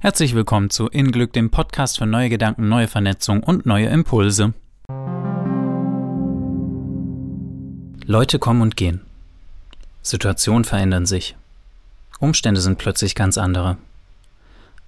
[0.00, 4.54] Herzlich willkommen zu In Glück, dem Podcast für neue Gedanken, neue Vernetzung und neue Impulse.
[8.04, 9.00] Leute kommen und gehen.
[10.02, 11.34] Situationen verändern sich.
[12.20, 13.76] Umstände sind plötzlich ganz andere.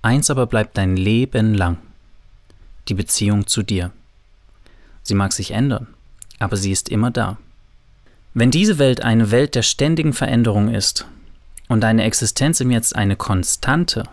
[0.00, 1.78] Eins aber bleibt dein Leben lang.
[2.86, 3.90] Die Beziehung zu dir.
[5.02, 5.88] Sie mag sich ändern,
[6.38, 7.36] aber sie ist immer da.
[8.32, 11.04] Wenn diese Welt eine Welt der ständigen Veränderung ist
[11.66, 14.04] und deine Existenz im Jetzt eine Konstante,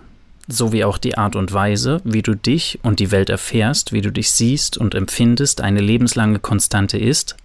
[0.47, 4.11] sowie auch die Art und Weise, wie du dich und die Welt erfährst, wie du
[4.11, 7.35] dich siehst und empfindest, eine lebenslange Konstante ist,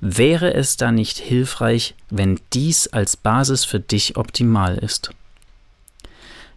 [0.00, 5.10] wäre es da nicht hilfreich, wenn dies als Basis für dich optimal ist.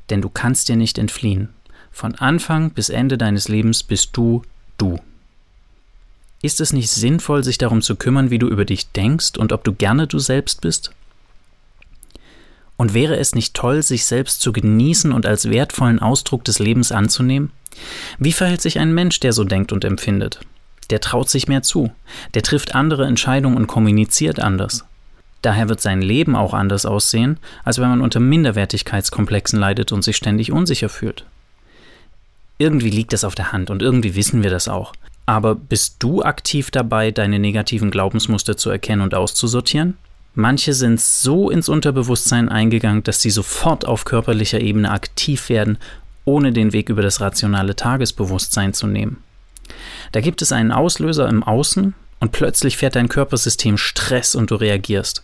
[0.09, 1.49] Denn du kannst dir nicht entfliehen.
[1.91, 4.43] Von Anfang bis Ende deines Lebens bist du
[4.77, 4.99] du.
[6.41, 9.65] Ist es nicht sinnvoll, sich darum zu kümmern, wie du über dich denkst und ob
[9.65, 10.91] du gerne du selbst bist?
[12.79, 16.93] Und wäre es nicht toll, sich selbst zu genießen und als wertvollen Ausdruck des Lebens
[16.93, 17.51] anzunehmen?
[18.19, 20.39] Wie verhält sich ein Mensch, der so denkt und empfindet?
[20.89, 21.91] Der traut sich mehr zu,
[22.35, 24.85] der trifft andere Entscheidungen und kommuniziert anders.
[25.41, 30.15] Daher wird sein Leben auch anders aussehen, als wenn man unter Minderwertigkeitskomplexen leidet und sich
[30.15, 31.25] ständig unsicher fühlt.
[32.59, 34.93] Irgendwie liegt das auf der Hand und irgendwie wissen wir das auch.
[35.25, 39.97] Aber bist du aktiv dabei, deine negativen Glaubensmuster zu erkennen und auszusortieren?
[40.39, 45.77] Manche sind so ins Unterbewusstsein eingegangen, dass sie sofort auf körperlicher Ebene aktiv werden,
[46.23, 49.21] ohne den Weg über das rationale Tagesbewusstsein zu nehmen.
[50.13, 54.55] Da gibt es einen Auslöser im Außen und plötzlich fährt dein Körpersystem Stress und du
[54.55, 55.23] reagierst.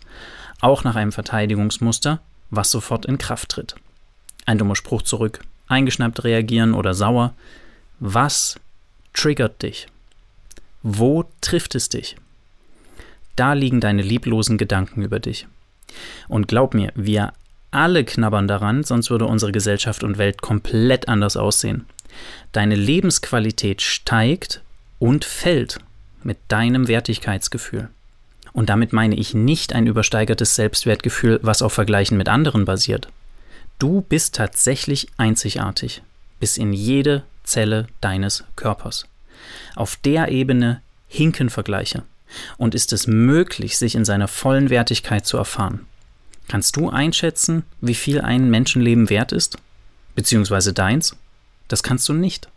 [0.60, 2.20] Auch nach einem Verteidigungsmuster,
[2.50, 3.76] was sofort in Kraft tritt.
[4.46, 7.34] Ein dummer Spruch zurück, eingeschnappt reagieren oder sauer.
[8.02, 8.60] Was
[9.14, 9.88] triggert dich?
[10.84, 12.18] Wo trifft es dich?
[13.36, 15.48] Da liegen deine lieblosen Gedanken über dich.
[16.28, 17.34] Und glaub mir, wir
[17.72, 21.86] alle knabbern daran, sonst würde unsere Gesellschaft und Welt komplett anders aussehen.
[22.54, 24.62] Deine Lebensqualität steigt
[25.00, 25.80] und fällt
[26.24, 27.90] mit deinem Wertigkeitsgefühl.
[28.54, 33.10] Und damit meine ich nicht ein übersteigertes Selbstwertgefühl, was auf Vergleichen mit anderen basiert.
[33.80, 36.02] Du bist tatsächlich einzigartig,
[36.40, 39.06] bis in jede Zelle deines Körpers.
[39.76, 42.04] Auf der Ebene hinken Vergleiche.
[42.58, 45.86] Und ist es möglich, sich in seiner vollen Wertigkeit zu erfahren?
[46.48, 49.58] Kannst du einschätzen, wie viel ein Menschenleben wert ist?
[50.16, 51.16] Beziehungsweise deins?
[51.68, 52.50] Das kannst du nicht.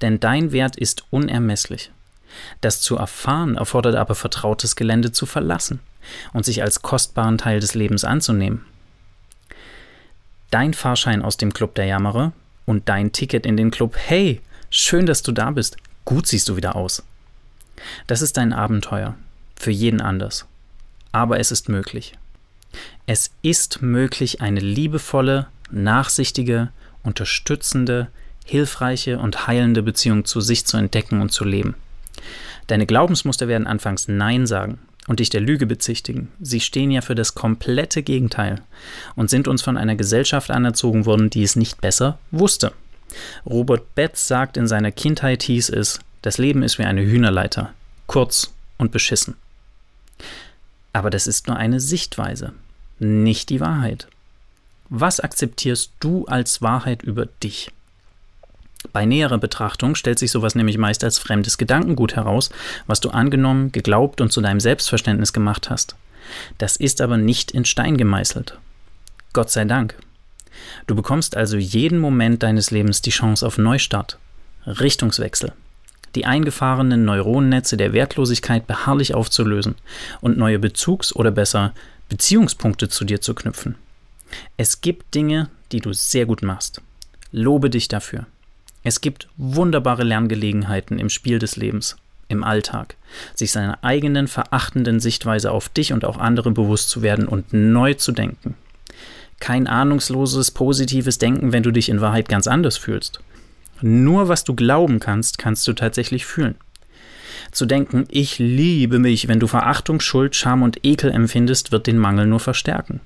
[0.00, 1.90] Denn dein Wert ist unermesslich.
[2.60, 5.80] Das zu erfahren erfordert aber vertrautes Gelände zu verlassen
[6.32, 8.64] und sich als kostbaren Teil des Lebens anzunehmen.
[10.50, 12.32] Dein Fahrschein aus dem Club der Jammerer
[12.66, 16.56] und dein Ticket in den Club, hey, schön, dass du da bist, gut siehst du
[16.56, 17.02] wieder aus.
[18.06, 19.14] Das ist ein Abenteuer,
[19.56, 20.46] für jeden anders.
[21.12, 22.16] Aber es ist möglich.
[23.06, 26.70] Es ist möglich, eine liebevolle, nachsichtige,
[27.02, 28.08] unterstützende,
[28.44, 31.74] hilfreiche und heilende Beziehung zu sich zu entdecken und zu leben.
[32.66, 36.30] Deine Glaubensmuster werden anfangs Nein sagen und dich der Lüge bezichtigen.
[36.40, 38.62] Sie stehen ja für das komplette Gegenteil
[39.16, 42.72] und sind uns von einer Gesellschaft anerzogen worden, die es nicht besser wusste.
[43.46, 47.74] Robert Betz sagt, in seiner Kindheit hieß es, das Leben ist wie eine Hühnerleiter,
[48.06, 49.36] kurz und beschissen.
[50.94, 52.54] Aber das ist nur eine Sichtweise,
[52.98, 54.08] nicht die Wahrheit.
[54.88, 57.70] Was akzeptierst du als Wahrheit über dich?
[58.90, 62.48] Bei näherer Betrachtung stellt sich sowas nämlich meist als fremdes Gedankengut heraus,
[62.86, 65.94] was du angenommen, geglaubt und zu deinem Selbstverständnis gemacht hast.
[66.56, 68.58] Das ist aber nicht in Stein gemeißelt.
[69.34, 69.98] Gott sei Dank.
[70.86, 74.16] Du bekommst also jeden Moment deines Lebens die Chance auf Neustart,
[74.66, 75.52] Richtungswechsel,
[76.14, 79.74] die eingefahrenen Neuronennetze der Wertlosigkeit beharrlich aufzulösen
[80.20, 81.72] und neue Bezugs- oder besser
[82.08, 83.76] Beziehungspunkte zu dir zu knüpfen.
[84.56, 86.80] Es gibt Dinge, die du sehr gut machst.
[87.32, 88.26] Lobe dich dafür.
[88.82, 91.96] Es gibt wunderbare Lerngelegenheiten im Spiel des Lebens,
[92.28, 92.96] im Alltag,
[93.34, 97.94] sich seiner eigenen verachtenden Sichtweise auf dich und auch andere bewusst zu werden und neu
[97.94, 98.54] zu denken.
[99.40, 103.20] Kein ahnungsloses, positives Denken, wenn du dich in Wahrheit ganz anders fühlst.
[103.80, 106.54] Nur was du glauben kannst, kannst du tatsächlich fühlen.
[107.50, 111.98] Zu denken, ich liebe mich, wenn du Verachtung, Schuld, Scham und Ekel empfindest, wird den
[111.98, 113.00] Mangel nur verstärken.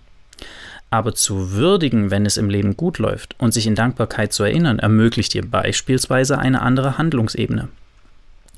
[0.90, 4.78] Aber zu würdigen, wenn es im Leben gut läuft und sich in Dankbarkeit zu erinnern,
[4.78, 7.69] ermöglicht dir beispielsweise eine andere Handlungsebene.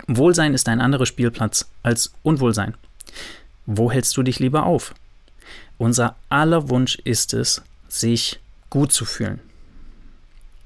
[0.07, 2.75] Wohlsein ist ein anderer Spielplatz als Unwohlsein.
[3.67, 4.95] Wo hältst du dich lieber auf?
[5.79, 8.39] Unser aller Wunsch ist es, sich
[8.69, 9.41] gut zu fühlen.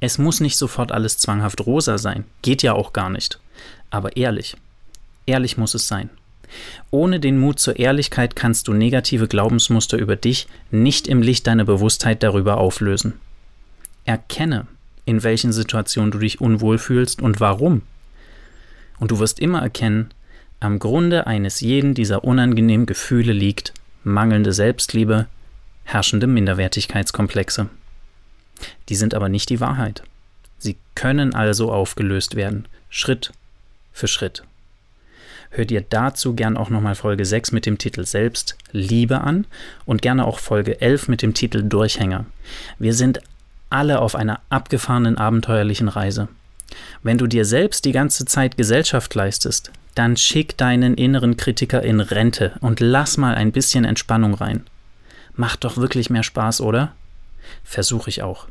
[0.01, 3.39] Es muss nicht sofort alles zwanghaft rosa sein, geht ja auch gar nicht.
[3.91, 4.57] Aber ehrlich,
[5.27, 6.11] ehrlich muss es sein.
[6.91, 11.65] Ohne den Mut zur Ehrlichkeit kannst du negative Glaubensmuster über dich nicht im Licht deiner
[11.65, 13.15] Bewusstheit darüber auflösen.
[14.05, 14.67] Erkenne,
[15.05, 17.83] in welchen Situationen du dich unwohl fühlst und warum.
[18.99, 20.11] Und du wirst immer erkennen,
[20.61, 25.27] am Grunde eines jeden dieser unangenehmen Gefühle liegt mangelnde Selbstliebe,
[25.85, 27.69] herrschende Minderwertigkeitskomplexe.
[28.89, 30.03] Die sind aber nicht die Wahrheit.
[30.59, 33.33] Sie können also aufgelöst werden, Schritt
[33.93, 34.45] für Schritt.
[35.51, 39.47] Hör dir dazu gern auch nochmal Folge 6 mit dem Titel Selbstliebe an
[39.87, 42.27] und gerne auch Folge 11 mit dem Titel Durchhänger.
[42.79, 43.21] Wir sind
[43.71, 46.29] alle auf einer abgefahrenen abenteuerlichen Reise.
[47.03, 52.01] Wenn du dir selbst die ganze Zeit Gesellschaft leistest, dann schick deinen inneren Kritiker in
[52.01, 54.65] Rente und lass mal ein bisschen Entspannung rein.
[55.37, 56.93] Macht doch wirklich mehr Spaß, oder?
[57.63, 58.47] Versuche ich auch.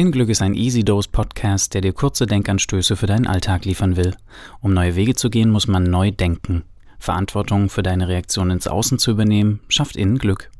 [0.00, 3.96] In Glück ist ein Easy Dose Podcast, der dir kurze Denkanstöße für deinen Alltag liefern
[3.96, 4.14] will.
[4.60, 6.62] Um neue Wege zu gehen, muss man neu denken.
[7.00, 10.50] Verantwortung für deine Reaktion ins Außen zu übernehmen, schafft innen Glück.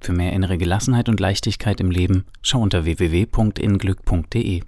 [0.00, 4.62] Für mehr innere Gelassenheit und Leichtigkeit im Leben schau unter www.inglück.de.